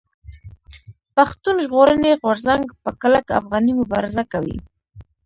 پښتون 1.15 1.55
ژغورني 1.65 2.11
غورځنګ 2.21 2.65
په 2.83 2.89
کلک 3.01 3.25
افغاني 3.39 3.73
مبارزه 3.81 4.23
کوي. 4.31 4.57